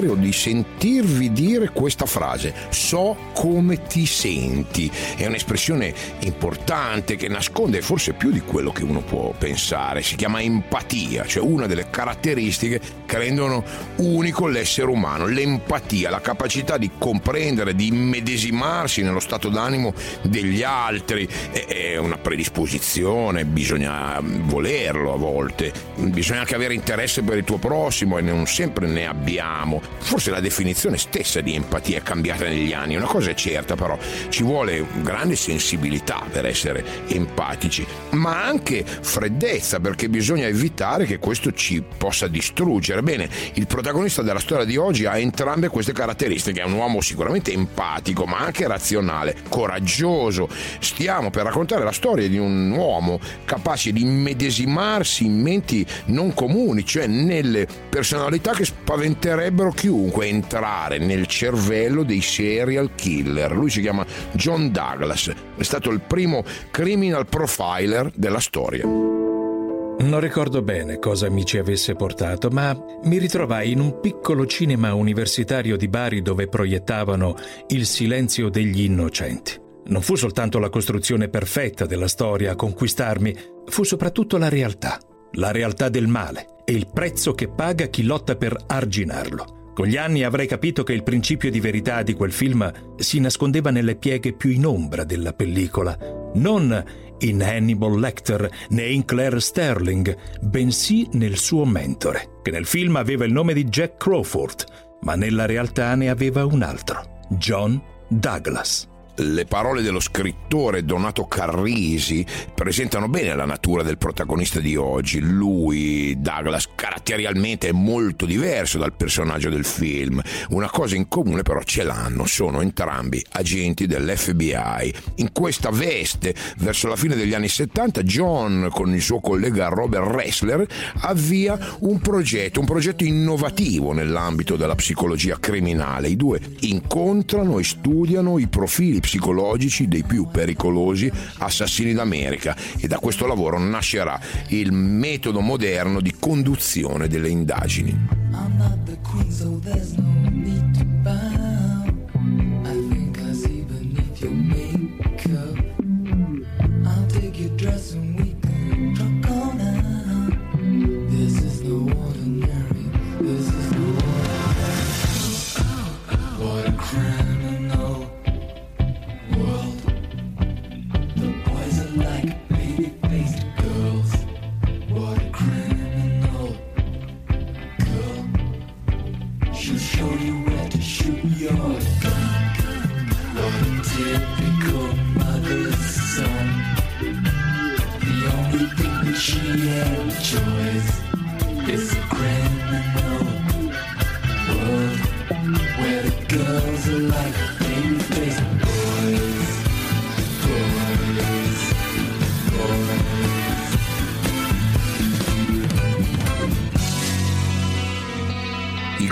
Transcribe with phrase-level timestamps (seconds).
[0.00, 2.52] Dire o di sentirvi dire questa frase?
[2.70, 4.90] So come ti senti.
[5.16, 10.02] È un'espressione importante che nasconde forse più di quello che uno può pensare.
[10.02, 13.64] Si chiama empatia, cioè una delle caratteristiche che rendono
[13.96, 15.26] unico l'essere umano.
[15.26, 19.92] L'empatia, la capacità di comprendere, di immedesimarsi nello stato d'animo
[20.22, 21.28] degli altri.
[21.52, 25.72] È una predisposizione, bisogna volerlo a volte.
[25.96, 29.89] Bisogna anche avere interesse per il tuo prossimo e non sempre ne abbiamo.
[29.98, 32.96] Forse la definizione stessa di empatia è cambiata negli anni.
[32.96, 39.78] Una cosa è certa però, ci vuole grande sensibilità per essere empatici, ma anche freddezza
[39.78, 43.02] perché bisogna evitare che questo ci possa distruggere.
[43.02, 47.52] Bene, il protagonista della storia di oggi ha entrambe queste caratteristiche, è un uomo sicuramente
[47.52, 50.48] empatico ma anche razionale, coraggioso.
[50.78, 56.84] Stiamo per raccontare la storia di un uomo capace di immedesimarsi in menti non comuni,
[56.84, 63.52] cioè nelle personalità che spaventerebbero chiunque entrare nel cervello dei serial killer.
[63.52, 68.84] Lui si chiama John Douglas, è stato il primo criminal profiler della storia.
[68.84, 74.92] Non ricordo bene cosa mi ci avesse portato, ma mi ritrovai in un piccolo cinema
[74.92, 77.34] universitario di Bari dove proiettavano
[77.68, 79.58] Il silenzio degli innocenti.
[79.86, 85.00] Non fu soltanto la costruzione perfetta della storia a conquistarmi, fu soprattutto la realtà,
[85.32, 89.54] la realtà del male, e il prezzo che paga chi lotta per arginarlo.
[89.80, 93.70] Con gli anni avrei capito che il principio di verità di quel film si nascondeva
[93.70, 95.96] nelle pieghe più in ombra della pellicola,
[96.34, 96.84] non
[97.20, 103.24] in Hannibal Lecter né in Claire Sterling, bensì nel suo mentore, che nel film aveva
[103.24, 104.66] il nome di Jack Crawford,
[105.00, 108.89] ma nella realtà ne aveva un altro, John Douglas.
[109.22, 115.20] Le parole dello scrittore Donato Carrisi presentano bene la natura del protagonista di oggi.
[115.20, 120.22] Lui, Douglas, caratterialmente è molto diverso dal personaggio del film.
[120.50, 124.94] Una cosa in comune però ce l'hanno, sono entrambi agenti dell'FBI.
[125.16, 130.14] In questa veste, verso la fine degli anni 70, John con il suo collega Robert
[130.14, 130.66] Ressler
[131.02, 136.08] avvia un progetto, un progetto innovativo nell'ambito della psicologia criminale.
[136.08, 142.98] I due incontrano e studiano i profili psicologici dei più pericolosi assassini d'America e da
[142.98, 148.06] questo lavoro nascerà il metodo moderno di conduzione delle indagini.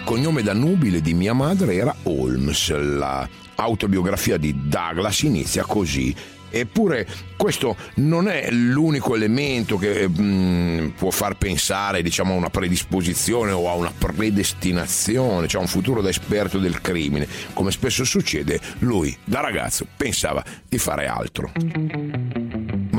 [0.09, 2.71] Cognome da nubile di mia madre era Holmes.
[2.75, 6.15] L'autobiografia di Douglas inizia così.
[6.51, 7.07] Eppure
[7.37, 13.53] questo non è l'unico elemento che mh, mm, può far pensare diciamo, a una predisposizione
[13.53, 17.27] o a una predestinazione, cioè a un futuro da esperto del crimine.
[17.53, 21.53] Come spesso succede, lui da ragazzo pensava di fare altro.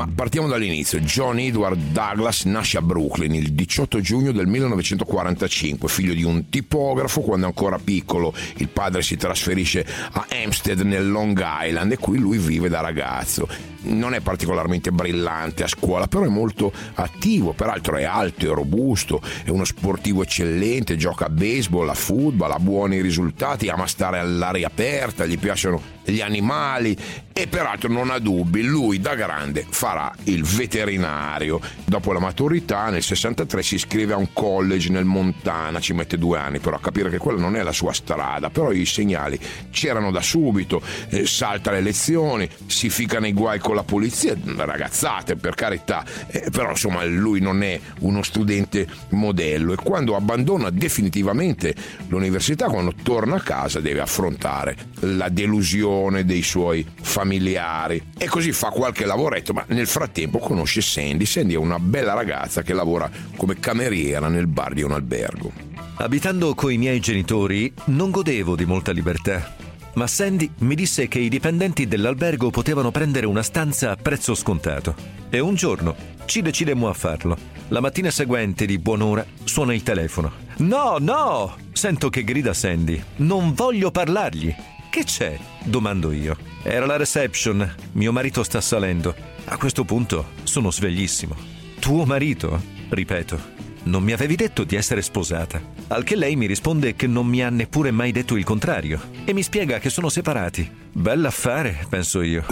[0.00, 0.98] Ma partiamo dall'inizio.
[1.00, 7.20] John Edward Douglas nasce a Brooklyn il 18 giugno del 1945, figlio di un tipografo.
[7.20, 12.38] Quando ancora piccolo il padre si trasferisce a Hampstead nel Long Island e qui lui
[12.38, 13.46] vive da ragazzo.
[13.82, 19.20] non è particolarmente brillante a scuola, però è molto attivo, peraltro è alto e robusto,
[19.44, 24.66] è uno sportivo eccellente, gioca a baseball, a football, ha buoni risultati, ama stare all'aria
[24.66, 26.96] aperta, gli piacciono gli animali
[27.32, 31.60] e peraltro non ha dubbi, lui da grande farà il veterinario.
[31.86, 36.38] Dopo la maturità nel 63 si iscrive a un college nel Montana, ci mette due
[36.38, 39.38] anni però a capire che quella non è la sua strada, però i segnali
[39.70, 45.36] c'erano da subito, eh, salta le lezioni, si fica nei guai con la polizia, ragazzate
[45.36, 51.74] per carità, eh, però insomma lui non è uno studente modello e quando abbandona definitivamente
[52.08, 58.70] l'università, quando torna a casa deve affrontare la delusione dei suoi familiari e così fa
[58.70, 61.26] qualche lavoretto, ma nel frattempo conosce Sandy.
[61.26, 65.52] Sandy è una bella ragazza che lavora come cameriera nel bar di un albergo.
[65.96, 69.54] Abitando coi miei genitori non godevo di molta libertà,
[69.94, 74.94] ma Sandy mi disse che i dipendenti dell'albergo potevano prendere una stanza a prezzo scontato
[75.28, 75.94] e un giorno
[76.24, 77.36] ci decidemmo a farlo.
[77.68, 80.32] La mattina seguente di buon'ora suona il telefono.
[80.58, 81.56] No, no!
[81.72, 83.02] Sento che grida Sandy.
[83.16, 84.54] Non voglio parlargli.
[84.90, 85.38] Che c'è?
[85.62, 86.36] domando io.
[86.64, 87.76] Era la reception.
[87.92, 89.14] Mio marito sta salendo.
[89.44, 91.36] A questo punto sono sveglissimo.
[91.78, 92.60] Tuo marito?
[92.88, 93.58] ripeto.
[93.84, 95.62] Non mi avevi detto di essere sposata.
[95.86, 99.32] Al che lei mi risponde che non mi ha neppure mai detto il contrario e
[99.32, 100.68] mi spiega che sono separati.
[100.92, 102.44] Bell'affare, penso io.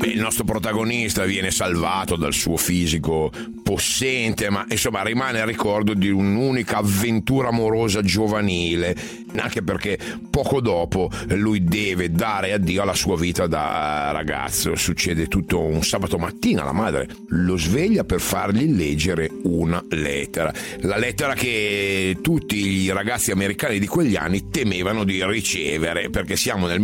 [0.00, 3.30] Beh, il nostro protagonista viene salvato dal suo fisico
[3.62, 8.96] possente, ma insomma rimane a ricordo di un'unica avventura amorosa giovanile,
[9.36, 9.98] anche perché
[10.30, 14.74] poco dopo lui deve dare addio alla sua vita da ragazzo.
[14.74, 20.52] Succede tutto un sabato mattina, la madre lo sveglia per fargli leggere una lettera.
[20.80, 26.66] La lettera che tutti i ragazzi americani di quegli anni temevano di ricevere, perché siamo
[26.66, 26.80] nel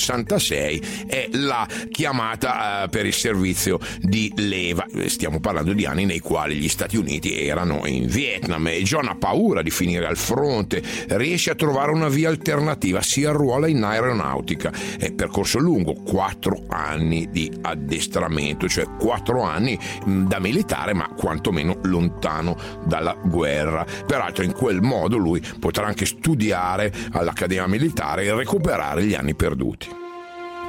[0.00, 4.86] 1966, è la chiamata eh, per il servizio di leva.
[5.06, 9.16] Stiamo parlando di anni nei quali gli Stati Uniti erano in Vietnam e John ha
[9.16, 14.72] paura di finire al fronte, riesce a trovare una via alternativa, si arruola in aeronautica.
[14.98, 21.78] È percorso lungo, quattro anni di addestramento, cioè quattro anni mm, da militare ma quantomeno
[21.82, 23.84] lontano dalla guerra.
[24.06, 29.89] Peraltro in quel modo lui potrà anche studiare all'Accademia Militare e recuperare gli anni perduti.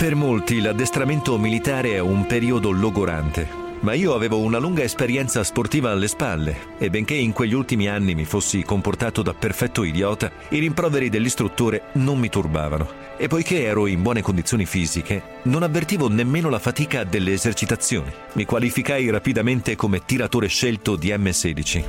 [0.01, 3.47] Per molti l'addestramento militare è un periodo logorante,
[3.81, 8.15] ma io avevo una lunga esperienza sportiva alle spalle e benché in quegli ultimi anni
[8.15, 13.85] mi fossi comportato da perfetto idiota, i rimproveri dell'istruttore non mi turbavano e poiché ero
[13.85, 18.11] in buone condizioni fisiche, non avvertivo nemmeno la fatica delle esercitazioni.
[18.33, 21.83] Mi qualificai rapidamente come tiratore scelto di M16.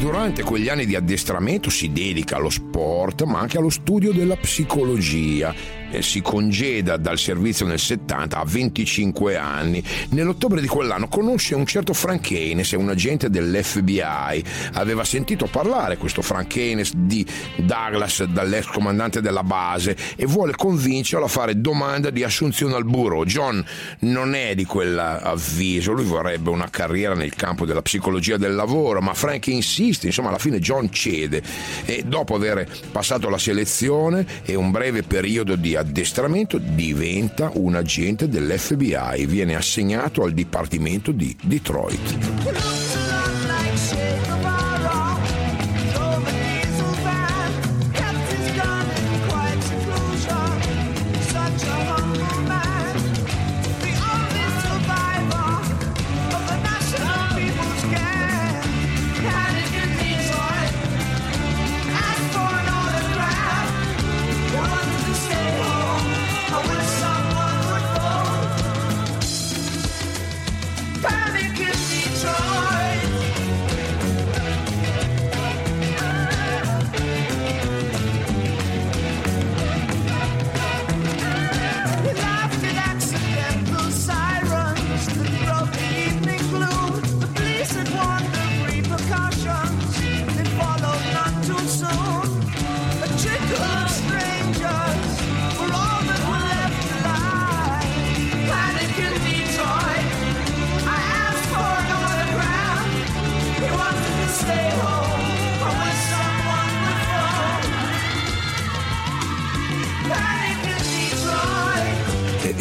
[0.00, 5.54] Durante quegli anni di addestramento si dedica allo sport, ma anche allo studio della psicologia
[5.90, 9.82] eh, si congeda dal servizio nel 70 a 25 anni.
[10.10, 14.44] Nell'ottobre di quell'anno conosce un certo Frank Haynes, un agente dell'FBI.
[14.74, 17.26] Aveva sentito parlare questo Frank Haynes di
[17.56, 23.24] Douglas dall'ex comandante della base e vuole convincerlo a fare domanda di assunzione al bureau.
[23.24, 23.64] John
[24.00, 29.14] non è di quell'avviso, lui vorrebbe una carriera nel campo della psicologia del lavoro, ma
[29.14, 31.42] Frank insiste, insomma alla fine John cede
[31.84, 38.28] e dopo aver passato la selezione e un breve periodo di addestramento diventa un agente
[38.28, 42.69] dell'FBI, viene assegnato al Dipartimento di Detroit.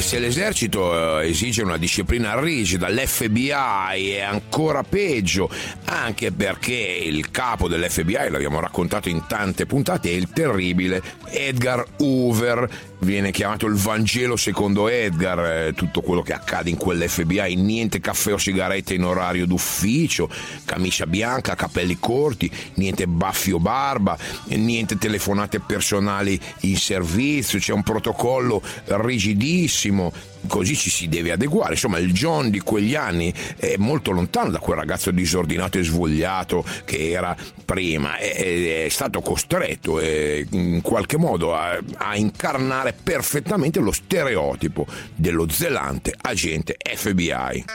[0.10, 5.48] Se l'esercito eh, esige una disciplina rigida, l'FBI è ancora peggio,
[5.86, 12.68] anche perché il capo dell'FBI, l'abbiamo raccontato in tante puntate, è il terribile Edgar Hoover,
[13.00, 18.34] viene chiamato il Vangelo secondo Edgar, eh, tutto quello che accade in quell'FBI, niente caffè
[18.34, 20.30] o sigarette in orario d'ufficio,
[20.66, 27.84] camicia bianca, capelli corti, niente baffi o barba, niente telefonate personali in servizio, c'è un
[27.84, 30.12] protocollo rigidissimo,
[30.48, 31.74] così ci si deve adeguare.
[31.74, 36.64] Insomma, il John di quegli anni è molto lontano da quel ragazzo disordinato e svogliato
[36.86, 43.80] che era prima, è, è stato costretto eh, in qualche modo a, a, incarnare perfettamente
[43.80, 47.66] lo stereotipo dello zelante agente FBI.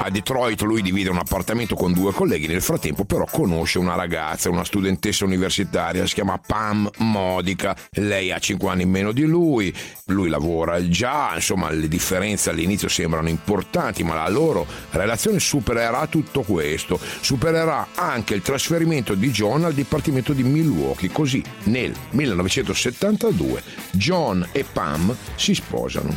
[0.00, 4.48] A Detroit lui divide un appartamento con due colleghi, nel frattempo però conosce una ragazza,
[4.48, 9.74] una studentessa universitaria, si chiama Pam Modica, lei ha 5 anni in meno di lui,
[10.06, 16.42] lui lavora già, insomma le differenze all'inizio sembrano importanti, ma la loro relazione supererà tutto
[16.42, 24.46] questo, supererà anche il trasferimento di John al dipartimento di Milwaukee, così nel 1972 John
[24.52, 26.16] e Pam si sposano.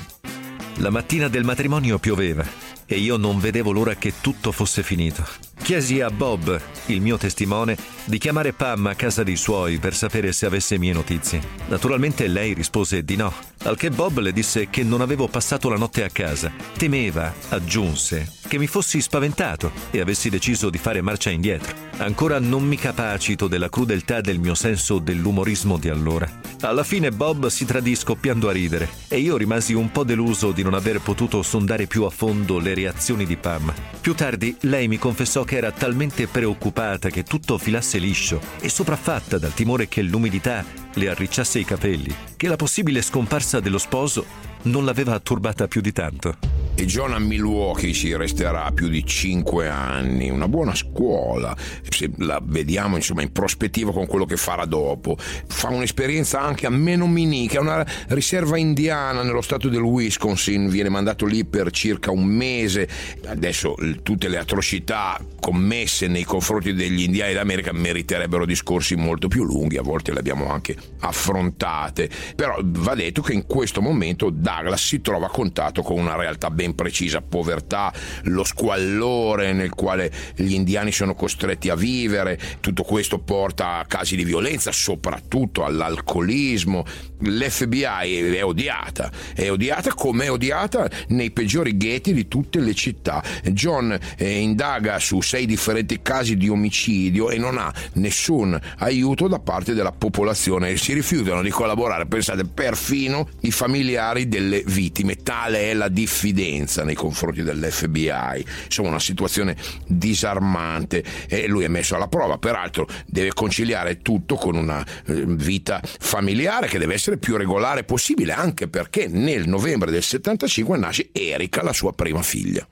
[0.75, 2.45] La mattina del matrimonio pioveva
[2.85, 5.50] e io non vedevo l'ora che tutto fosse finito.
[5.71, 10.33] Chiesi a Bob, il mio testimone, di chiamare Pam a casa dei suoi per sapere
[10.33, 11.39] se avesse mie notizie.
[11.69, 15.77] Naturalmente lei rispose di no, al che Bob le disse che non avevo passato la
[15.77, 16.51] notte a casa.
[16.75, 21.73] Temeva, aggiunse, che mi fossi spaventato e avessi deciso di fare marcia indietro.
[21.99, 26.29] Ancora non mi capacito della crudeltà del mio senso dell'umorismo di allora.
[26.59, 30.63] Alla fine Bob si tradì scoppiando a ridere e io rimasi un po' deluso di
[30.63, 33.73] non aver potuto sondare più a fondo le reazioni di Pam.
[34.01, 39.37] Più tardi lei mi confessò che era talmente preoccupata che tutto filasse liscio e sopraffatta
[39.37, 40.65] dal timore che l'umidità
[40.95, 45.91] le arricciasse i capelli, che la possibile scomparsa dello sposo non l'aveva turbata più di
[45.91, 46.37] tanto.
[46.73, 51.55] E John a Milwaukee ci resterà più di 5 anni, una buona scuola,
[51.87, 55.15] se la vediamo insomma in prospettiva con quello che farà dopo.
[55.17, 60.89] Fa un'esperienza anche a Menominee, che è una riserva indiana nello stato del Wisconsin, viene
[60.89, 62.87] mandato lì per circa un mese.
[63.27, 69.77] Adesso tutte le atrocità commesse nei confronti degli indiani d'America meriterebbero discorsi molto più lunghi,
[69.77, 74.99] a volte le abbiamo anche affrontate, però va detto che in questo momento Douglas si
[74.99, 77.93] trova a contatto con una realtà ben precisa, povertà,
[78.23, 84.17] lo squallore nel quale gli indiani sono costretti a vivere, tutto questo porta a casi
[84.17, 86.83] di violenza, soprattutto all'alcolismo.
[87.23, 93.23] L'FBI è odiata, è odiata come è odiata nei peggiori ghetti di tutte le città.
[93.51, 99.39] John eh, indaga su sei differenti casi di omicidio e non ha nessun aiuto da
[99.39, 100.75] parte della popolazione.
[100.75, 105.17] Si rifiutano di collaborare, pensate, perfino i familiari delle vittime.
[105.17, 108.45] Tale è la diffidenza nei confronti dell'FBI.
[108.65, 109.55] Insomma, una situazione
[109.85, 112.37] disarmante e lui è messo alla prova.
[112.37, 118.33] Peraltro deve conciliare tutto con una eh, vita familiare che deve essere più regolare possibile,
[118.33, 122.67] anche perché nel novembre del 75 nasce Erika, la sua prima figlia.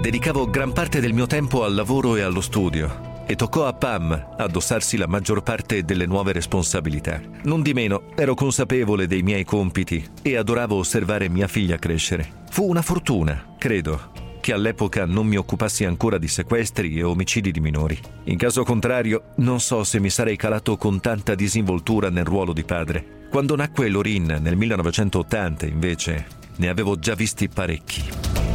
[0.00, 4.34] Dedicavo gran parte del mio tempo al lavoro e allo studio e toccò a Pam
[4.36, 7.20] addossarsi la maggior parte delle nuove responsabilità.
[7.44, 12.28] Non di meno, ero consapevole dei miei compiti e adoravo osservare mia figlia crescere.
[12.50, 14.10] Fu una fortuna, credo,
[14.40, 17.96] che all'epoca non mi occupassi ancora di sequestri e omicidi di minori.
[18.24, 22.64] In caso contrario, non so se mi sarei calato con tanta disinvoltura nel ruolo di
[22.64, 23.28] padre.
[23.30, 28.49] Quando nacque Lorin nel 1980, invece, ne avevo già visti parecchi.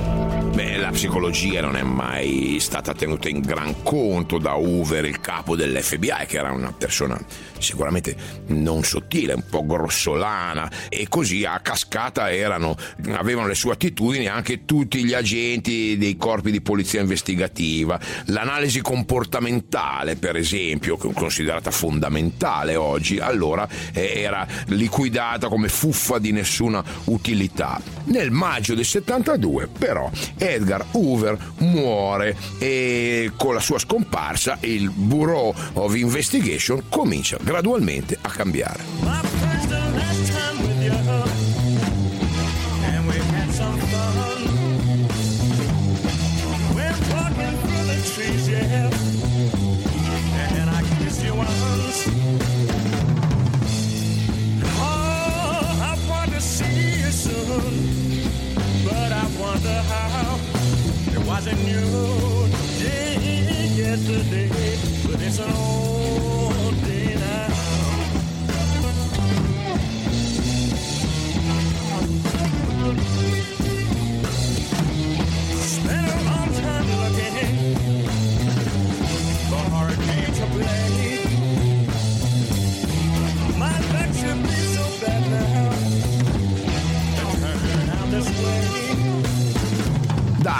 [0.56, 5.54] Beh, la psicologia non è mai stata tenuta in gran conto da Hoover, il capo
[5.54, 7.20] dell'FBI, che era una persona
[7.66, 8.16] sicuramente
[8.48, 12.76] non sottile, un po' grossolana e così a cascata erano,
[13.12, 18.00] avevano le sue attitudini anche tutti gli agenti dei corpi di polizia investigativa.
[18.26, 26.84] L'analisi comportamentale, per esempio, considerata fondamentale oggi, allora eh, era liquidata come fuffa di nessuna
[27.06, 27.82] utilità.
[28.06, 35.54] Nel maggio del 72, però, Edgar Hoover muore e con la sua scomparsa il Bureau
[35.74, 38.84] of Investigation comincia gradualmente a cambiare.
[61.28, 62.48] wasn't new
[62.80, 64.50] day yesterday,
[65.08, 65.85] but it's an old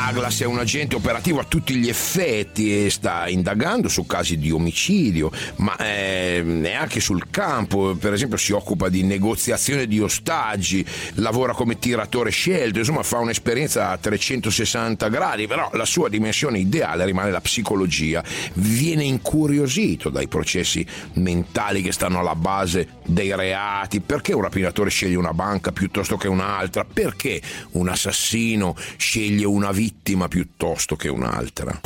[0.06, 4.52] Douglas è un agente operativo a tutti gli effetti e sta indagando su casi di
[4.52, 10.86] omicidio, ma eh, è anche sul campo, per esempio si occupa di negoziazione di ostaggi,
[11.16, 17.04] lavora come tiratore scelto, insomma fa un'esperienza a 360 gradi, però la sua dimensione ideale
[17.04, 24.34] rimane la psicologia, viene incuriosito dai processi mentali che stanno alla base dei reati, perché
[24.34, 30.96] un rapinatore sceglie una banca piuttosto che un'altra, perché un assassino sceglie una vittima piuttosto
[30.96, 31.80] che un'altra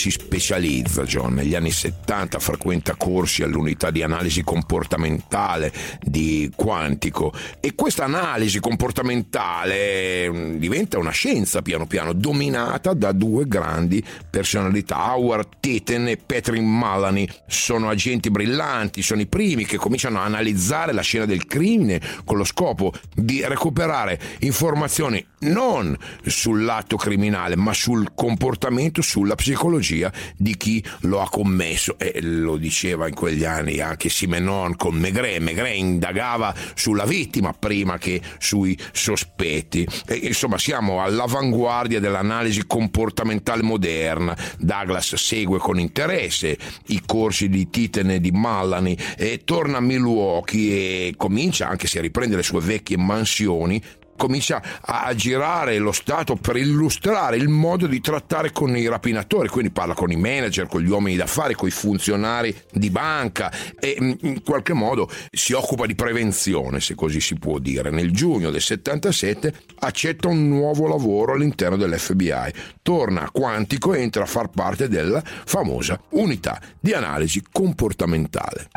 [0.00, 7.34] si specializza John, negli anni 70 frequenta corsi all'unità di analisi comportamentale di Quantico.
[7.60, 15.12] E questa analisi comportamentale mm, diventa una scienza piano piano dominata da due grandi personalità,
[15.12, 17.28] Howard Titten e Patrick Maloney.
[17.46, 22.38] Sono agenti brillanti, sono i primi che cominciano a analizzare la scena del crimine con
[22.38, 30.56] lo scopo di recuperare informazioni non sull'atto criminale ma sul comportamento, sulla psicologia psicologia di
[30.56, 35.40] chi lo ha commesso e lo diceva in quegli anni anche Simenon con Maigret.
[35.40, 39.86] Maigret indagava sulla vittima prima che sui sospetti.
[40.06, 44.36] E, insomma, siamo all'avanguardia dell'analisi comportamentale moderna.
[44.58, 46.56] Douglas segue con interesse
[46.86, 52.00] i corsi di Titen e di Mallany e torna a Milwaukee e comincia, anche se
[52.00, 53.82] riprende le sue vecchie mansioni,
[54.20, 59.70] comincia a girare lo Stato per illustrare il modo di trattare con i rapinatori, quindi
[59.70, 63.50] parla con i manager, con gli uomini d'affari, con i funzionari di banca
[63.80, 67.88] e mm, in qualche modo si occupa di prevenzione, se così si può dire.
[67.88, 74.24] Nel giugno del 77 accetta un nuovo lavoro all'interno dell'FBI, torna a Quantico e entra
[74.24, 78.68] a far parte della famosa unità di analisi comportamentale.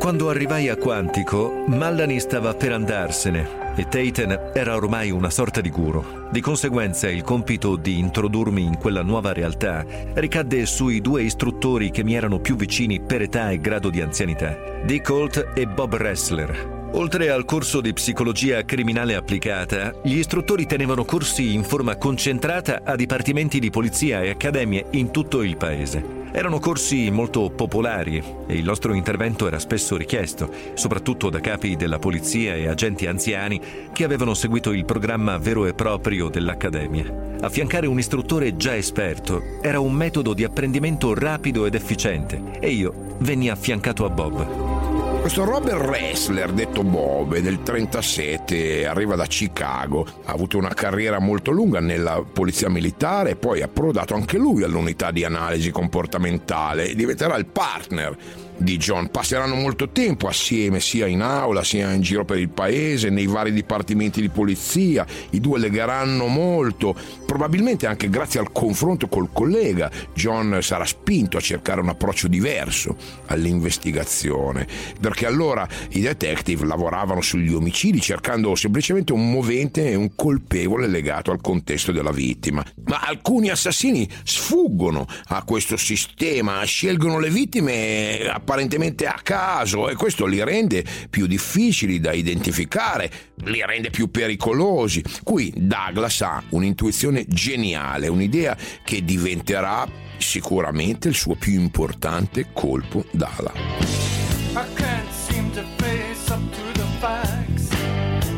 [0.00, 5.70] Quando arrivai a Quantico, Mallani stava per andarsene e Taten era ormai una sorta di
[5.70, 6.28] guru.
[6.30, 12.04] Di conseguenza il compito di introdurmi in quella nuova realtà ricadde sui due istruttori che
[12.04, 16.81] mi erano più vicini per età e grado di anzianità, Dick Holt e Bob Ressler.
[16.94, 22.96] Oltre al corso di psicologia criminale applicata, gli istruttori tenevano corsi in forma concentrata a
[22.96, 26.20] dipartimenti di polizia e accademie in tutto il paese.
[26.32, 31.98] Erano corsi molto popolari e il nostro intervento era spesso richiesto, soprattutto da capi della
[31.98, 33.58] polizia e agenti anziani
[33.90, 37.36] che avevano seguito il programma vero e proprio dell'Accademia.
[37.40, 43.16] Affiancare un istruttore già esperto era un metodo di apprendimento rapido ed efficiente e io
[43.20, 44.81] venni affiancato a Bob.
[45.22, 51.20] Questo Robert Ressler, detto Bob, è del 37, arriva da Chicago, ha avuto una carriera
[51.20, 56.88] molto lunga nella polizia militare e poi ha approdato anche lui all'unità di analisi comportamentale
[56.88, 58.16] e diventerà il partner
[58.56, 59.10] di John.
[59.10, 63.52] Passeranno molto tempo assieme, sia in aula, sia in giro per il paese, nei vari
[63.52, 65.06] dipartimenti di polizia.
[65.30, 66.94] I due legheranno molto.
[67.26, 72.96] Probabilmente anche grazie al confronto col collega, John sarà spinto a cercare un approccio diverso
[73.26, 74.66] all'investigazione.
[75.12, 81.30] Perché allora i detective lavoravano sugli omicidi cercando semplicemente un movente e un colpevole legato
[81.30, 82.64] al contesto della vittima.
[82.86, 90.24] Ma alcuni assassini sfuggono a questo sistema, scelgono le vittime apparentemente a caso e questo
[90.24, 93.10] li rende più difficili da identificare,
[93.44, 95.04] li rende più pericolosi.
[95.22, 104.41] Qui Douglas ha un'intuizione geniale, un'idea che diventerà sicuramente il suo più importante colpo d'ala.
[104.54, 107.72] I can't seem to face up to the facts.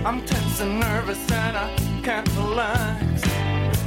[0.04, 1.68] I'm tense and nervous and I
[2.04, 3.24] can't relax.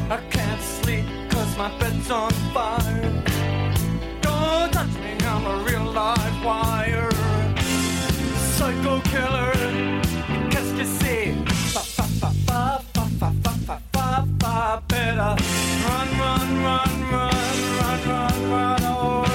[0.09, 3.23] I can't sleep cause my bed's on fire.
[4.19, 7.09] Don't touch me, I'm a real live wire.
[8.55, 10.01] Psycho killer,
[10.49, 11.33] qu'est-ce que c'est?
[11.71, 15.35] Fa fa fa fa fa fa fa fa fa fa better
[15.85, 17.47] run, run, run, run,
[17.79, 19.26] run, run, run away.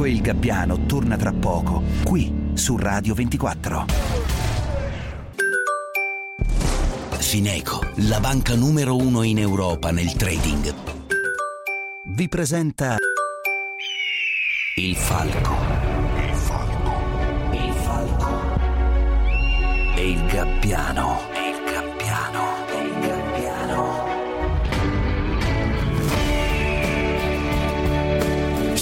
[0.00, 3.86] Falco e il Gabbiano torna tra poco, qui su Radio 24.
[7.18, 10.74] Fineco, la banca numero uno in Europa nel trading,
[12.14, 12.96] vi presenta
[14.76, 15.54] Il Falco.
[16.16, 16.92] Il Falco.
[17.52, 18.38] Il Falco.
[19.96, 21.29] E il Gabbiano.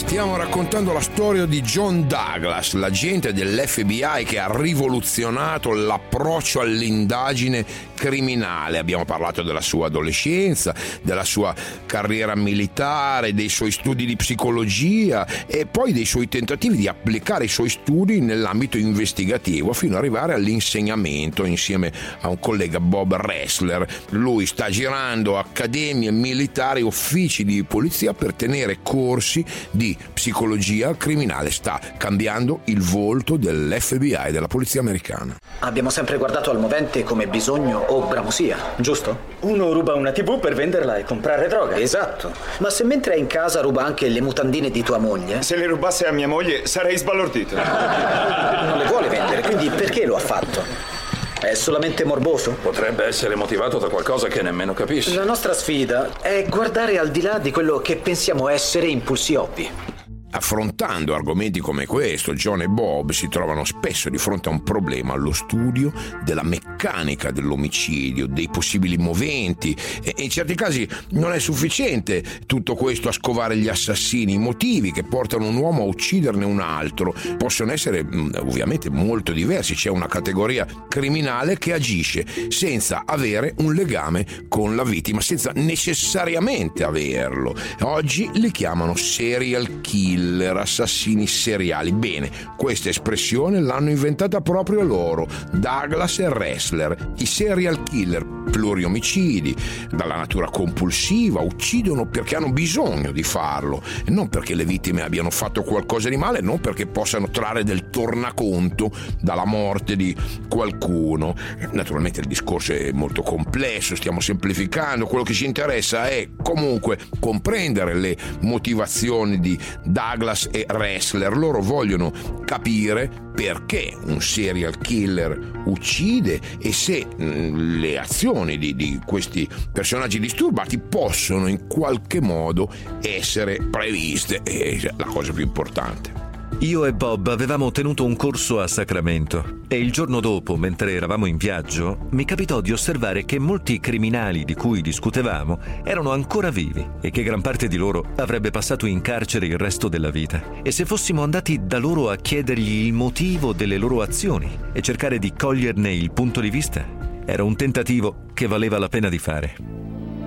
[0.09, 7.63] Stiamo raccontando la storia di John Douglas, l'agente dell'FBI che ha rivoluzionato l'approccio all'indagine
[7.95, 8.79] criminale.
[8.79, 15.67] Abbiamo parlato della sua adolescenza, della sua carriera militare, dei suoi studi di psicologia e
[15.67, 21.45] poi dei suoi tentativi di applicare i suoi studi nell'ambito investigativo fino ad arrivare all'insegnamento
[21.45, 23.87] insieme a un collega Bob Ressler.
[24.11, 31.51] Lui sta girando accademie militari, uffici di polizia per tenere corsi di psicologia criminale.
[31.51, 35.37] Sta cambiando il volto dell'FBI e della polizia americana.
[35.61, 39.19] Abbiamo sempre guardato al movente come bisogno o bramosia, giusto?
[39.41, 41.77] Uno ruba una TV per venderla e comprare droga.
[41.77, 42.33] Esatto.
[42.59, 45.67] Ma se mentre è in casa ruba anche le mutandine di tua moglie, Se le
[45.67, 47.55] rubasse a mia moglie sarei sbalordito.
[47.57, 50.98] non le vuole vendere, quindi perché lo ha fatto?
[51.41, 52.57] È solamente morboso?
[52.61, 55.15] Potrebbe essere motivato da qualcosa che nemmeno capisci.
[55.15, 59.98] La nostra sfida è guardare al di là di quello che pensiamo essere impulsi ovvi.
[60.31, 65.15] Affrontando argomenti come questo, John e Bob si trovano spesso di fronte a un problema
[65.15, 69.75] allo studio della meccanica dell'omicidio, dei possibili moventi.
[70.03, 74.93] E in certi casi non è sufficiente tutto questo a scovare gli assassini, i motivi
[74.93, 79.89] che portano un uomo a ucciderne un altro possono essere mm, ovviamente molto diversi, c'è
[79.89, 87.55] una categoria criminale che agisce senza avere un legame con la vittima, senza necessariamente averlo.
[87.81, 90.18] Oggi li chiamano serial killer,
[90.57, 91.93] assassini seriali.
[91.93, 99.55] Bene, questa espressione l'hanno inventata proprio loro, Douglas e Ressler, i serial killer pluriomicidi,
[99.91, 105.63] dalla natura compulsiva, uccidono perché hanno bisogno di farlo, non perché le vittime abbiano fatto
[105.63, 110.17] qualcosa di male, non perché possano trarre del tornaconto dalla morte di
[110.49, 111.35] qualcuno.
[111.73, 117.95] Naturalmente il discorso è molto complesso, stiamo semplificando, quello che ci interessa è comunque comprendere
[117.95, 120.07] le motivazioni di Douglas
[120.51, 121.37] e Ressler.
[121.37, 122.13] Loro vogliono
[122.45, 130.19] capire perché un serial killer uccide e se mh, le azioni di, di questi personaggi
[130.19, 134.43] disturbati possono in qualche modo essere previste.
[134.43, 136.28] È la cosa più importante.
[136.63, 141.27] Io e Bob avevamo tenuto un corso a Sacramento e il giorno dopo, mentre eravamo
[141.27, 146.85] in viaggio, mi capitò di osservare che molti criminali di cui discutevamo erano ancora vivi
[147.01, 150.43] e che gran parte di loro avrebbe passato in carcere il resto della vita.
[150.65, 155.21] E se fossimo andati da loro a chiedergli il motivo delle loro azioni e cercare
[155.21, 156.85] di coglierne il punto di vista,
[157.25, 159.55] era un tentativo che valeva la pena di fare.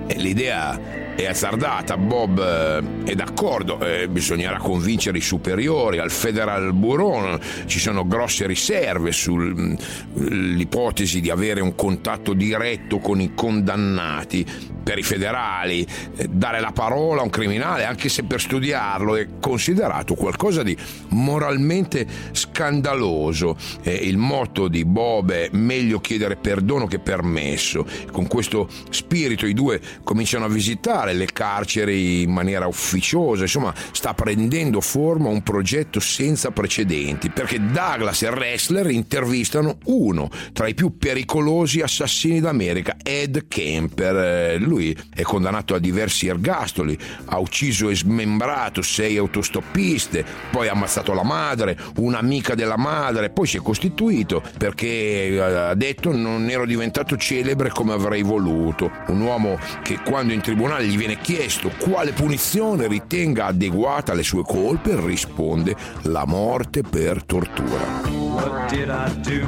[0.08, 6.74] Eh, L'idea è azzardata, Bob eh, è d'accordo, eh, bisognerà convincere i superiori, al Federal
[6.74, 14.70] Bureau ci sono grosse riserve sull'ipotesi di avere un contatto diretto con i condannati.
[14.84, 19.28] Per i federali, eh, dare la parola a un criminale, anche se per studiarlo, è
[19.40, 20.76] considerato qualcosa di
[21.10, 23.56] moralmente scandaloso.
[23.84, 27.86] Eh, il motto di Bob è meglio chiedere perdono che permesso.
[28.12, 34.14] Con questo spirito i due cominciano a visitare le carceri in maniera ufficiosa, insomma sta
[34.14, 40.98] prendendo forma un progetto senza precedenti, perché Douglas e Ressler intervistano uno tra i più
[40.98, 44.16] pericolosi assassini d'America, Ed Kemper.
[44.16, 50.72] Eh, Lui è condannato a diversi ergastoli, ha ucciso e smembrato sei autostoppiste, poi ha
[50.72, 56.50] ammazzato la madre, un'amica della madre, poi si è costituito perché eh, ha detto non
[56.50, 58.92] ero diventato celebre come avrei voluto.
[59.08, 64.44] Un uomo che quando in tribunale gli viene chiesto quale punizione ritenga adeguata alle sue
[64.44, 68.10] colpe, risponde la morte per tortura.
[68.10, 69.48] What did I do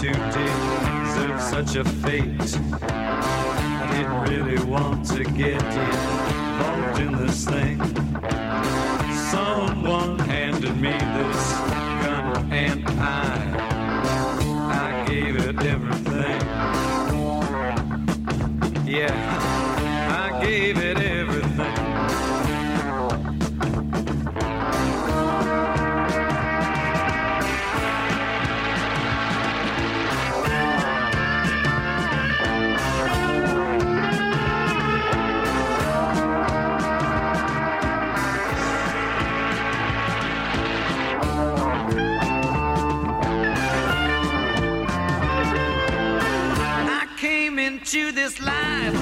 [0.00, 2.60] to deserve such a fate?
[3.92, 7.78] didn't really want to get involved in this thing.
[9.30, 11.52] Someone handed me this
[12.02, 13.36] gun and I,
[14.80, 16.40] I gave it everything.
[18.86, 19.51] Yeah,
[47.92, 49.01] to this life.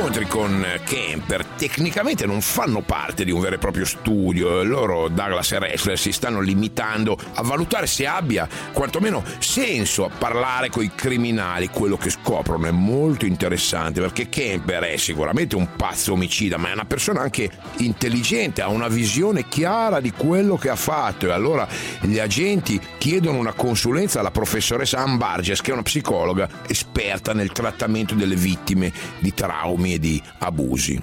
[0.00, 4.62] Incontri con Kemper tecnicamente non fanno parte di un vero e proprio studio.
[4.62, 10.70] Loro, Douglas e Ressler, si stanno limitando a valutare se abbia quantomeno senso a parlare
[10.70, 11.68] con i criminali.
[11.68, 16.72] Quello che scoprono è molto interessante perché Kemper è sicuramente un pazzo omicida, ma è
[16.72, 21.26] una persona anche intelligente, ha una visione chiara di quello che ha fatto.
[21.26, 21.68] E allora
[22.00, 27.52] gli agenti chiedono una consulenza alla professoressa Ann Barges, che è una psicologa esperta nel
[27.52, 31.00] trattamento delle vittime di traumi e di abusi.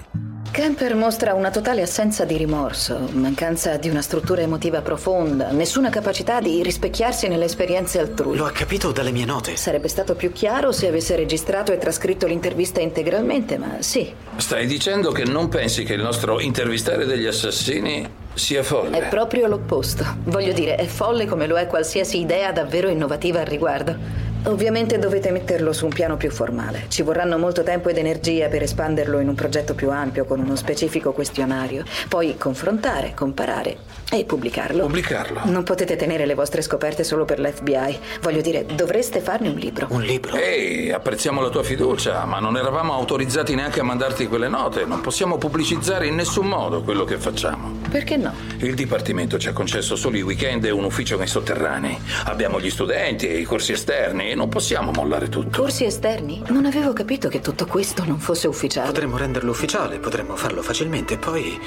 [0.50, 6.40] Kemper mostra una totale assenza di rimorso, mancanza di una struttura emotiva profonda, nessuna capacità
[6.40, 8.36] di rispecchiarsi nelle esperienze altrui.
[8.36, 9.56] Lo ha capito dalle mie note.
[9.56, 15.12] Sarebbe stato più chiaro se avesse registrato e trascritto l'intervista integralmente, ma sì, Stai dicendo
[15.12, 18.98] che non pensi che il nostro intervistare degli assassini sia folle?
[18.98, 20.04] è proprio l'opposto.
[20.24, 24.26] Voglio dire, è folle come lo è qualsiasi idea davvero innovativa al riguardo.
[24.48, 26.86] Ovviamente dovete metterlo su un piano più formale.
[26.88, 30.56] Ci vorranno molto tempo ed energia per espanderlo in un progetto più ampio con uno
[30.56, 31.84] specifico questionario.
[32.08, 33.76] Poi confrontare, comparare
[34.10, 34.84] e pubblicarlo.
[34.84, 35.40] Pubblicarlo?
[35.44, 37.98] Non potete tenere le vostre scoperte solo per l'FBI.
[38.22, 39.86] Voglio dire, dovreste farne un libro.
[39.90, 40.34] Un libro?
[40.34, 44.86] Ehi, apprezziamo la tua fiducia, ma non eravamo autorizzati neanche a mandarti quelle note.
[44.86, 47.80] Non possiamo pubblicizzare in nessun modo quello che facciamo.
[47.90, 48.34] Perché no?
[48.58, 51.98] Il Dipartimento ci ha concesso solo i weekend e un ufficio nei sotterranei.
[52.24, 55.60] Abbiamo gli studenti e i corsi esterni e non possiamo mollare tutto.
[55.60, 56.42] Corsi esterni?
[56.48, 58.88] Non avevo capito che tutto questo non fosse ufficiale.
[58.88, 61.16] Potremmo renderlo ufficiale, potremmo farlo facilmente.
[61.16, 61.58] Poi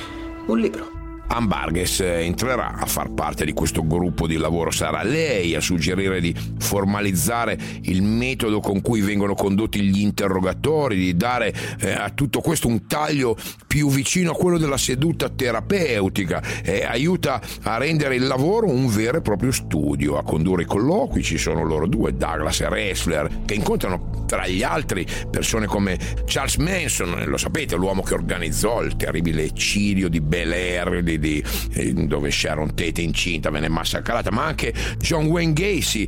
[0.46, 1.01] un libro.
[1.28, 4.72] Ann Barges entrerà a far parte di questo gruppo di lavoro.
[4.72, 11.16] Sarà lei a suggerire di formalizzare il metodo con cui vengono condotti gli interrogatori, di
[11.16, 16.42] dare eh, a tutto questo un taglio più vicino a quello della seduta terapeutica.
[16.64, 20.18] Eh, aiuta a rendere il lavoro un vero e proprio studio.
[20.18, 24.64] A condurre i colloqui ci sono loro due, Douglas e Ressler, che incontrano tra gli
[24.64, 30.54] altri persone come Charles Manson, lo sapete, l'uomo che organizzò il terribile eccidio di Bel
[30.54, 31.42] Air, di, di-
[31.74, 36.08] eh, dove Sharon Tate incinta venne massacrata, ma anche John Wayne Gacy,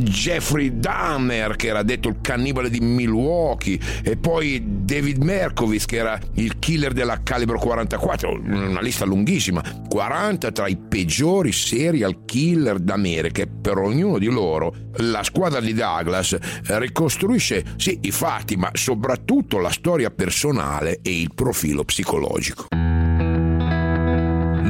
[0.00, 6.18] Jeffrey Dahmer, che era detto il cannibale di Milwaukee, e poi David Merkovitz, che era
[6.34, 13.42] il killer della calibro 44, una lista lunghissima, 40 tra i peggiori serial killer d'America,
[13.42, 19.58] e per ognuno di loro la squadra di Douglas ricostruisce sì i fatti, ma soprattutto
[19.58, 22.91] la storia personale e il profilo psicologico.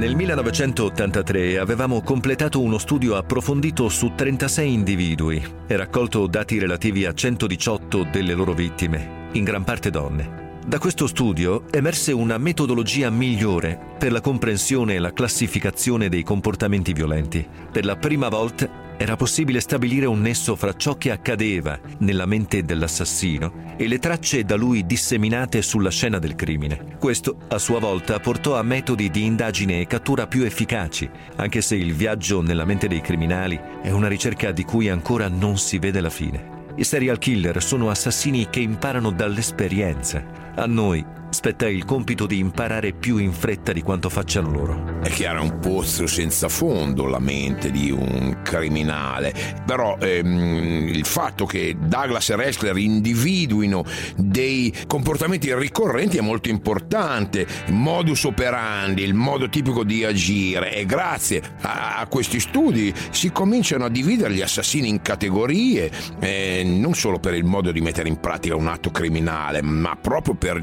[0.02, 7.14] Nel 1983 avevamo completato uno studio approfondito su 36 individui e raccolto dati relativi a
[7.14, 10.58] 118 delle loro vittime, in gran parte donne.
[10.66, 16.92] Da questo studio emerse una metodologia migliore per la comprensione e la classificazione dei comportamenti
[16.92, 17.46] violenti.
[17.70, 18.68] Per la prima volta
[19.02, 24.44] era possibile stabilire un nesso fra ciò che accadeva nella mente dell'assassino e le tracce
[24.44, 26.96] da lui disseminate sulla scena del crimine.
[27.00, 31.74] Questo, a sua volta, portò a metodi di indagine e cattura più efficaci, anche se
[31.74, 36.00] il viaggio nella mente dei criminali è una ricerca di cui ancora non si vede
[36.00, 36.60] la fine.
[36.76, 40.24] I serial killer sono assassini che imparano dall'esperienza.
[40.54, 45.01] A noi spettai il compito di imparare più in fretta di quanto facciano loro.
[45.03, 51.07] È chiaro, è un pozzo senza fondo la mente di un criminale, però ehm, il
[51.07, 53.83] fatto che Douglas e Ressler individuino
[54.14, 60.75] dei comportamenti ricorrenti è molto importante, il modus operandi, il modo tipico di agire.
[60.75, 65.90] E grazie a, a questi studi si cominciano a dividere gli assassini in categorie,
[66.21, 70.35] eh, non solo per il modo di mettere in pratica un atto criminale, ma proprio
[70.35, 70.62] per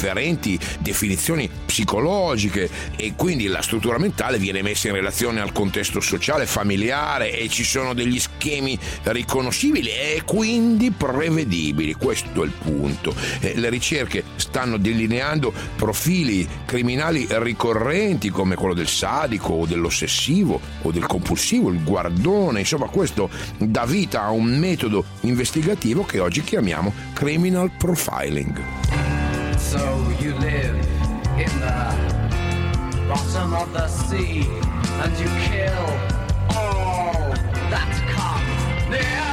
[0.00, 6.46] differenti definizioni psicologiche e quindi la struttura mentale viene messa in relazione al contesto sociale,
[6.46, 11.92] familiare e ci sono degli schemi riconoscibili e quindi prevedibili.
[11.92, 13.14] Questo è il punto.
[13.40, 21.04] Le ricerche stanno delineando profili criminali ricorrenti come quello del sadico o dell'ossessivo o del
[21.04, 27.70] compulsivo, il guardone, insomma questo dà vita a un metodo investigativo che oggi chiamiamo criminal
[27.76, 28.89] profiling.
[29.70, 29.78] So
[30.18, 30.74] you live
[31.38, 34.42] in the bottom of the sea
[35.02, 35.86] and you kill
[36.58, 37.30] all
[37.70, 38.90] that come.
[38.90, 39.29] Near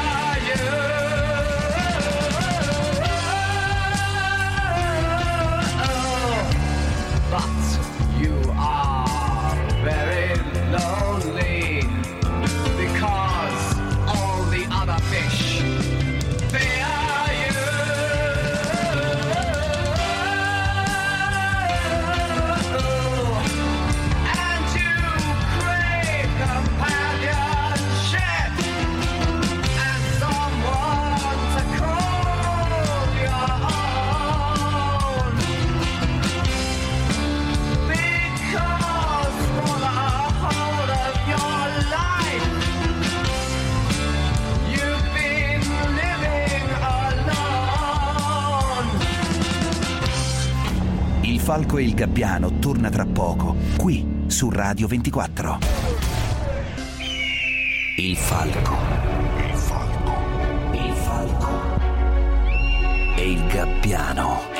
[51.27, 55.59] Il Falco e il Gabbiano torna tra poco, qui su Radio 24.
[57.97, 58.77] Il Falco.
[59.35, 60.13] Il Falco.
[60.71, 61.49] Il Falco.
[63.17, 64.56] E il Gabbiano.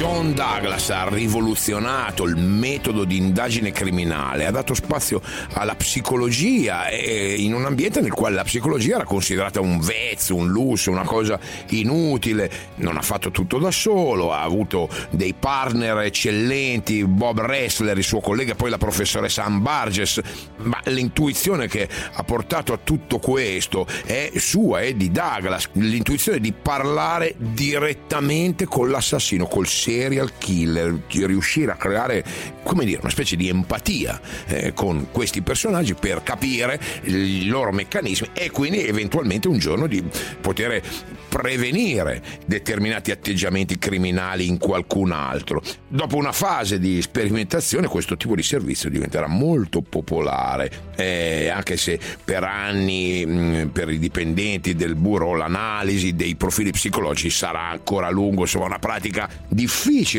[0.00, 5.20] John Douglas ha rivoluzionato il metodo di indagine criminale, ha dato spazio
[5.52, 10.90] alla psicologia in un ambiente nel quale la psicologia era considerata un vezzo, un lusso,
[10.90, 12.50] una cosa inutile.
[12.76, 18.20] Non ha fatto tutto da solo, ha avuto dei partner eccellenti, Bob Ressler, il suo
[18.20, 20.22] collega, poi la professoressa Ann Burgess,
[20.62, 26.54] ma l'intuizione che ha portato a tutto questo è sua, è di Douglas, l'intuizione di
[26.54, 32.24] parlare direttamente con l'assassino, col serial killer, riuscire a creare,
[32.62, 38.28] come dire, una specie di empatia eh, con questi personaggi per capire i loro meccanismi
[38.32, 40.02] e quindi eventualmente un giorno di
[40.40, 40.80] poter
[41.28, 45.60] prevenire determinati atteggiamenti criminali in qualcun altro.
[45.88, 51.98] Dopo una fase di sperimentazione questo tipo di servizio diventerà molto popolare, eh, anche se
[52.24, 58.10] per anni mh, per i dipendenti del bureau l'analisi dei profili psicologici sarà ancora a
[58.10, 59.78] lungo, insomma una pratica difficile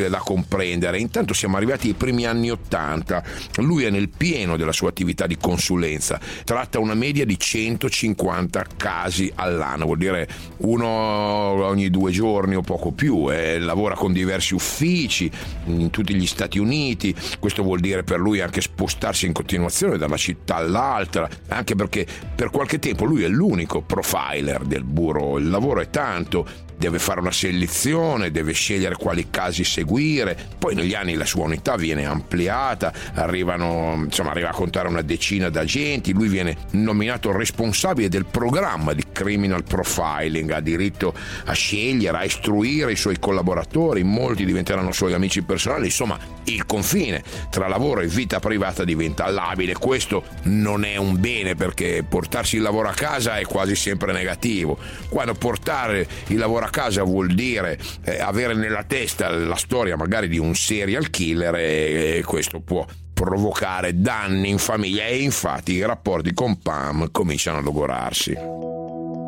[0.10, 1.00] da comprendere.
[1.00, 3.24] Intanto siamo arrivati ai primi anni Ottanta,
[3.58, 9.32] lui è nel pieno della sua attività di consulenza, tratta una media di 150 casi
[9.36, 15.30] all'anno, vuol dire uno ogni due giorni o poco più, eh, lavora con diversi uffici
[15.66, 20.06] in tutti gli Stati Uniti, questo vuol dire per lui anche spostarsi in continuazione da
[20.06, 25.50] una città all'altra, anche perché per qualche tempo lui è l'unico profiler del bureau, il
[25.50, 31.14] lavoro è tanto, deve fare una selezione, deve scegliere quali casi seguire, poi negli anni
[31.14, 36.58] la sua unità viene ampliata, arrivano, insomma, arriva a contare una decina d'agenti, lui viene
[36.72, 41.14] nominato responsabile del programma di criminal profiling, ha diritto
[41.46, 47.22] a scegliere, a istruire i suoi collaboratori, molti diventeranno suoi amici personali, insomma il confine
[47.52, 52.64] tra lavoro e vita privata diventa labile, questo non è un bene perché portarsi il
[52.64, 54.80] lavoro a casa è quasi sempre negativo,
[55.10, 60.28] quando portare il lavoro a casa vuol dire eh, avere nella testa la storia magari
[60.28, 65.86] di un serial killer e, e questo può provocare danni in famiglia e infatti i
[65.86, 68.36] rapporti con Pam cominciano a logorarsi.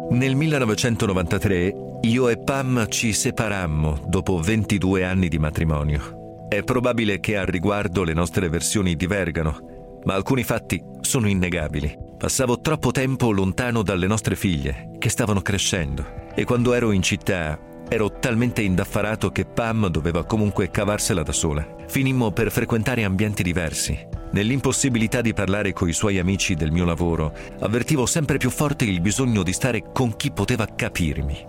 [0.09, 6.47] Nel 1993 io e Pam ci separammo dopo 22 anni di matrimonio.
[6.49, 11.95] È probabile che al riguardo le nostre versioni divergano, ma alcuni fatti sono innegabili.
[12.17, 16.05] Passavo troppo tempo lontano dalle nostre figlie, che stavano crescendo,
[16.35, 21.65] e quando ero in città ero talmente indaffarato che Pam doveva comunque cavarsela da sola.
[21.87, 24.07] Finimmo per frequentare ambienti diversi.
[24.31, 29.43] Nell'impossibilità di parlare coi suoi amici del mio lavoro, avvertivo sempre più forte il bisogno
[29.43, 31.45] di stare con chi poteva capirmi.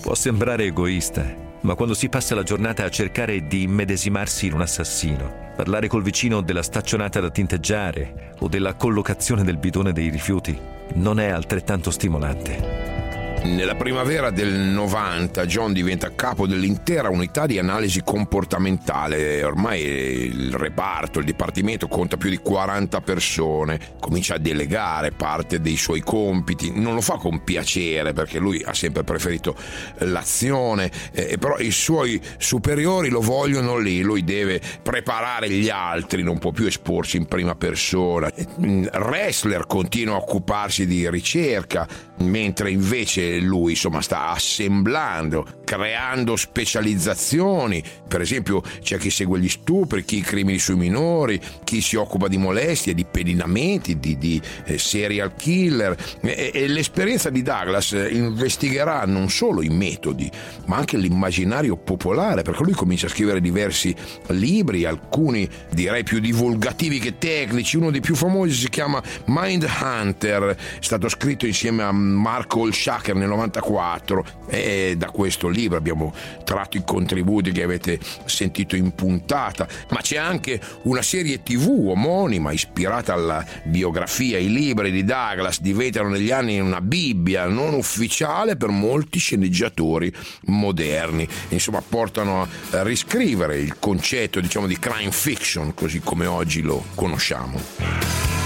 [0.00, 1.22] Può sembrare egoista,
[1.60, 6.02] ma quando si passa la giornata a cercare di immedesimarsi in un assassino, parlare col
[6.02, 10.58] vicino della staccionata da tinteggiare o della collocazione del bidone dei rifiuti
[10.94, 13.01] non è altrettanto stimolante.
[13.44, 19.42] Nella primavera del 90 John diventa capo dell'intera unità di analisi comportamentale.
[19.42, 23.80] Ormai il reparto, il dipartimento conta più di 40 persone.
[23.98, 26.70] Comincia a delegare parte dei suoi compiti.
[26.72, 29.56] Non lo fa con piacere perché lui ha sempre preferito
[29.98, 34.02] l'azione, eh, però i suoi superiori lo vogliono lì.
[34.02, 38.32] Lui deve preparare gli altri, non può più esporsi in prima persona.
[38.56, 41.88] Wrestler continua a occuparsi di ricerca,
[42.18, 50.04] mentre invece lui insomma sta assemblando, creando specializzazioni, per esempio c'è chi segue gli stupri,
[50.04, 54.78] chi i crimini sui minori, chi si occupa di molestie, di pedinamenti, di, di eh,
[54.78, 55.96] serial killer.
[56.20, 60.30] E, e l'esperienza di Douglas investigherà non solo i metodi
[60.66, 63.94] ma anche l'immaginario popolare perché lui comincia a scrivere diversi
[64.28, 70.54] libri, alcuni direi più divulgativi che tecnici, uno dei più famosi si chiama Mind Hunter,
[70.54, 76.12] è stato scritto insieme a Marco Olshaker nel 94 e da questo libro abbiamo
[76.44, 82.52] tratto i contributi che avete sentito in puntata, ma c'è anche una serie tv omonima
[82.52, 88.70] ispirata alla biografia, i libri di Douglas diventano negli anni una Bibbia non ufficiale per
[88.70, 90.12] molti sceneggiatori
[90.46, 96.84] moderni, insomma portano a riscrivere il concetto diciamo di crime fiction così come oggi lo
[96.94, 98.41] conosciamo.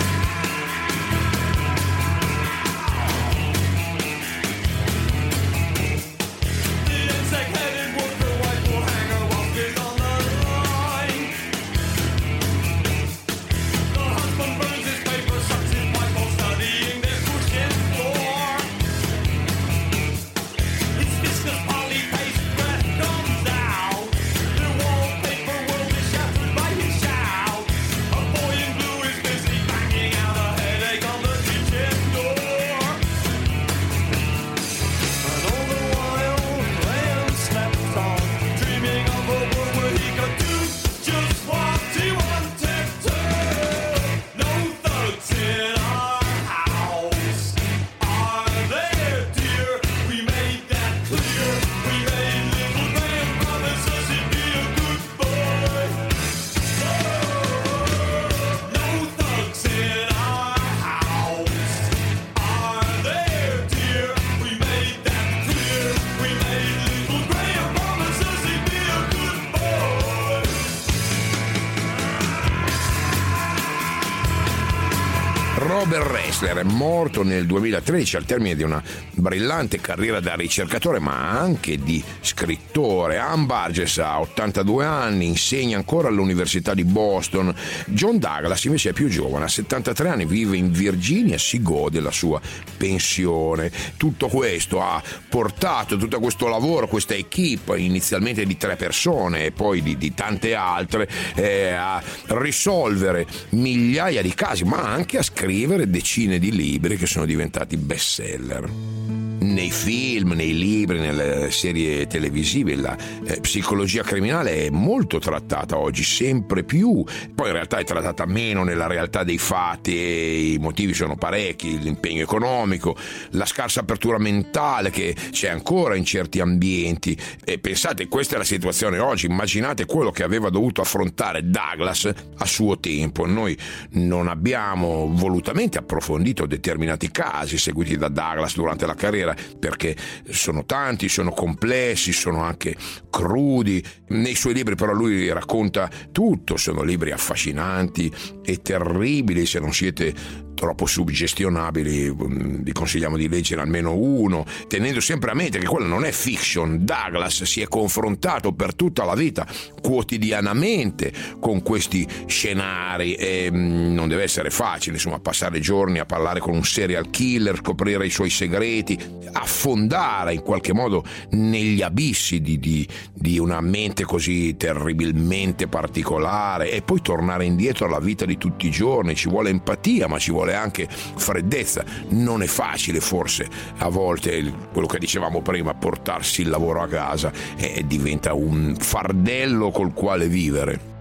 [76.39, 78.83] Ressler è morto nel 2013 al termine di una
[79.13, 83.17] brillante carriera da ricercatore ma anche di scrittore.
[83.17, 87.55] Ann Burgess ha 82 anni, insegna ancora all'Università di Boston.
[87.87, 92.11] John Douglas invece è più giovane, ha 73 anni, vive in Virginia, si gode la
[92.11, 92.39] sua
[92.77, 93.71] pensione.
[93.97, 99.81] Tutto questo ha portato tutto questo lavoro, questa equipe inizialmente di tre persone e poi
[99.81, 106.26] di, di tante altre eh, a risolvere migliaia di casi ma anche a scrivere decine
[106.27, 113.41] di libri che sono diventati bestseller nei film, nei libri, nelle serie televisive la eh,
[113.41, 118.87] psicologia criminale è molto trattata oggi, sempre più, poi in realtà è trattata meno nella
[118.87, 122.97] realtà dei fatti e i motivi sono parecchi, l'impegno economico,
[123.31, 127.17] la scarsa apertura mentale che c'è ancora in certi ambienti.
[127.45, 132.47] E pensate questa è la situazione oggi, immaginate quello che aveva dovuto affrontare Douglas a
[132.47, 133.57] suo tempo, noi
[133.91, 139.26] non abbiamo volutamente approfondito determinati casi seguiti da Douglas durante la carriera
[139.59, 139.97] perché
[140.29, 142.77] sono tanti, sono complessi, sono anche
[143.11, 143.83] crudi.
[144.09, 148.13] Nei suoi libri però lui racconta tutto, sono libri affascinanti
[148.45, 155.01] e terribili se non siete troppo suggestionabili, mm, vi consigliamo di leggere almeno uno, tenendo
[155.01, 156.85] sempre a mente che quella non è fiction.
[156.85, 159.47] Douglas si è confrontato per tutta la vita
[159.81, 166.41] quotidianamente con questi scenari e mm, non deve essere facile, insomma, passare giorni a parlare
[166.41, 168.99] con un serial killer, scoprire i suoi segreti,
[169.33, 176.83] affondare in qualche modo negli abissi di, di, di una mente così terribilmente particolare e
[176.83, 179.15] poi tornare indietro alla vita di tutti i giorni.
[179.15, 181.85] Ci vuole empatia, ma ci vuole vuole anche freddezza.
[182.11, 187.33] Non è facile forse a volte quello che dicevamo prima, portarsi il lavoro a casa
[187.57, 190.95] e diventa un fardello col quale vivere.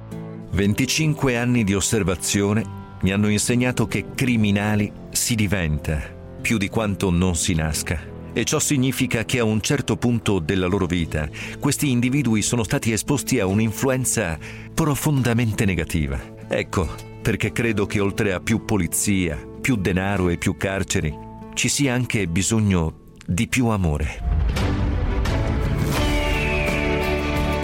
[0.52, 7.36] 25 anni di osservazione mi hanno insegnato che criminali si diventa più di quanto non
[7.36, 8.14] si nasca.
[8.34, 12.92] E ciò significa che a un certo punto della loro vita questi individui sono stati
[12.92, 14.38] esposti a un'influenza
[14.74, 16.20] profondamente negativa.
[16.48, 21.12] Ecco perché credo che oltre a più polizia, più denaro e più carceri,
[21.56, 24.35] ci sia anche bisogno di più amore.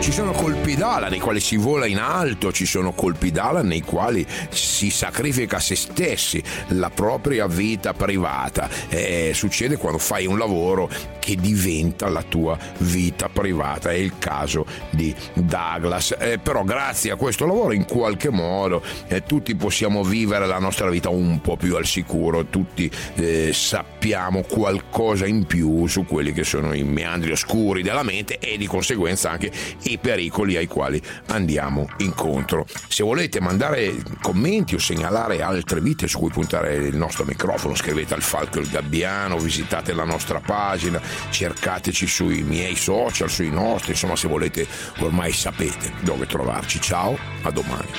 [0.01, 3.81] Ci sono colpi d'ala nei quali si vola in alto, ci sono colpi d'ala nei
[3.81, 8.67] quali si sacrifica se stessi, la propria vita privata.
[8.89, 10.89] E succede quando fai un lavoro
[11.19, 13.91] che diventa la tua vita privata.
[13.91, 16.15] È il caso di Douglas.
[16.17, 20.89] Eh, però grazie a questo lavoro in qualche modo eh, tutti possiamo vivere la nostra
[20.89, 26.43] vita un po' più al sicuro, tutti eh, sappiamo qualcosa in più su quelli che
[26.43, 29.51] sono i meandri oscuri della mente e di conseguenza anche
[29.83, 32.65] i pericoli ai quali andiamo incontro.
[32.87, 38.13] Se volete mandare commenti o segnalare altre vite su cui puntare il nostro microfono, scrivete
[38.13, 44.15] al Falco il Gabbiano, visitate la nostra pagina, cercateci sui miei social, sui nostri, insomma
[44.15, 44.67] se volete
[44.99, 46.79] ormai sapete dove trovarci.
[46.81, 47.89] Ciao, a domani.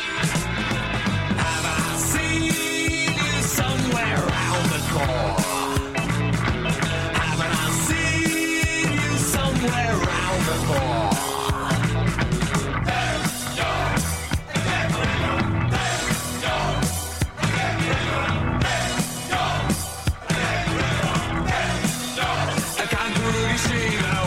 [23.83, 24.22] Freedom.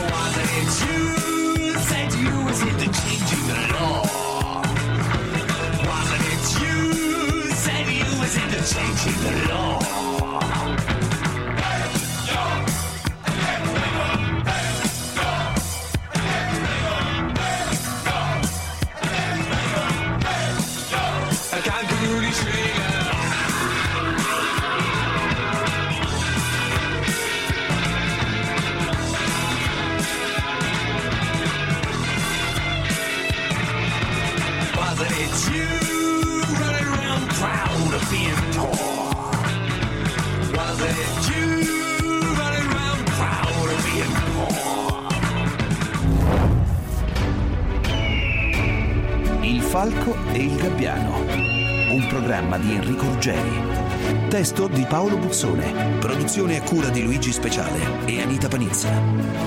[52.55, 54.27] Programma di Enrico Ruggeri.
[54.29, 55.97] Testo di Paolo Buzzone.
[55.99, 59.43] Produzione a cura di Luigi Speciale e Anita Panizza.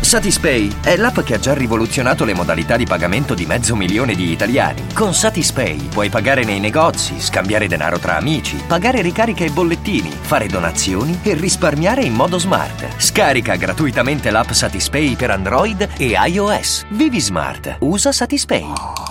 [0.00, 4.30] Satispay è l'app che ha già rivoluzionato le modalità di pagamento di mezzo milione di
[4.30, 4.84] italiani.
[4.94, 10.46] Con Satispay puoi pagare nei negozi, scambiare denaro tra amici, pagare ricariche e bollettini, fare
[10.46, 12.86] donazioni e risparmiare in modo smart.
[12.98, 16.86] Scarica gratuitamente l'app Satispay per Android e iOS.
[16.90, 17.78] Vivi smart.
[17.80, 19.05] Usa Satispay.